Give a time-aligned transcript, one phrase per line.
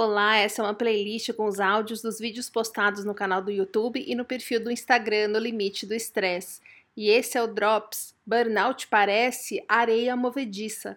[0.00, 4.00] Olá, essa é uma playlist com os áudios dos vídeos postados no canal do YouTube
[4.06, 6.60] e no perfil do Instagram no Limite do Estresse.
[6.96, 8.14] E esse é o Drops.
[8.24, 10.96] Burnout parece areia movediça.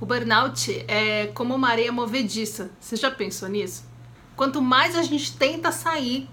[0.00, 2.70] O burnout é como uma areia movediça.
[2.80, 3.84] Você já pensou nisso?
[4.34, 6.26] Quanto mais a gente tenta sair,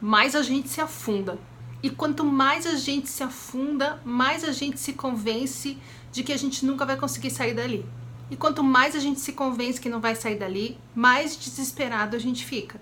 [0.00, 1.40] mais a gente se afunda.
[1.82, 5.76] E quanto mais a gente se afunda, mais a gente se convence
[6.12, 7.84] de que a gente nunca vai conseguir sair dali.
[8.30, 12.18] E quanto mais a gente se convence que não vai sair dali, mais desesperado a
[12.18, 12.80] gente fica.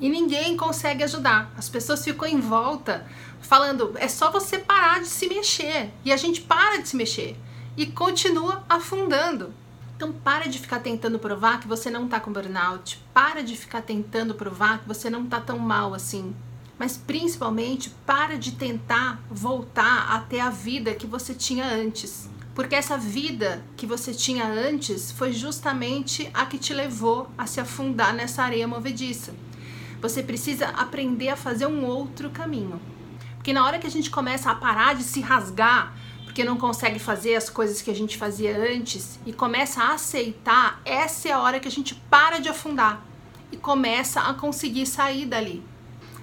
[0.00, 1.52] E ninguém consegue ajudar.
[1.56, 3.06] As pessoas ficam em volta
[3.40, 5.90] falando: é só você parar de se mexer.
[6.04, 7.36] E a gente para de se mexer
[7.76, 9.52] e continua afundando.
[9.96, 13.02] Então para de ficar tentando provar que você não tá com burnout.
[13.12, 16.34] Para de ficar tentando provar que você não tá tão mal assim.
[16.78, 22.30] Mas principalmente para de tentar voltar até a vida que você tinha antes.
[22.58, 27.60] Porque essa vida que você tinha antes foi justamente a que te levou a se
[27.60, 29.32] afundar nessa areia movediça.
[30.02, 32.80] Você precisa aprender a fazer um outro caminho.
[33.36, 36.98] Porque na hora que a gente começa a parar de se rasgar, porque não consegue
[36.98, 41.38] fazer as coisas que a gente fazia antes e começa a aceitar, essa é a
[41.38, 43.06] hora que a gente para de afundar
[43.52, 45.62] e começa a conseguir sair dali.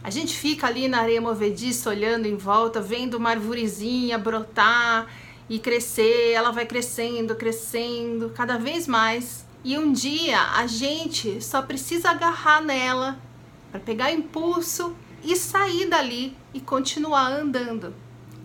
[0.03, 5.07] A gente fica ali na areia movediça olhando em volta, vendo uma arvorezinha brotar
[5.49, 9.45] e crescer, ela vai crescendo, crescendo, cada vez mais.
[9.63, 13.19] E um dia a gente só precisa agarrar nela
[13.71, 17.93] para pegar impulso e sair dali e continuar andando.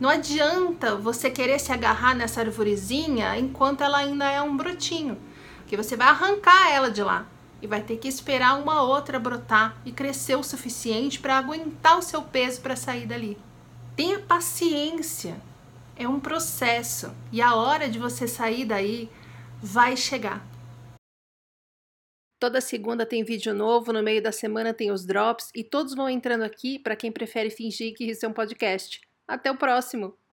[0.00, 5.18] Não adianta você querer se agarrar nessa arvorezinha enquanto ela ainda é um brotinho,
[5.66, 7.26] que você vai arrancar ela de lá
[7.60, 12.02] e vai ter que esperar uma outra brotar e crescer o suficiente para aguentar o
[12.02, 13.36] seu peso para sair dali.
[13.94, 15.38] Tenha paciência
[16.00, 19.10] é um processo e a hora de você sair daí
[19.62, 20.42] vai chegar.
[22.38, 26.08] Toda segunda tem vídeo novo, no meio da semana tem os drops e todos vão
[26.08, 28.98] entrando aqui para quem prefere fingir que isso é um podcast.
[29.28, 30.19] Até o próximo!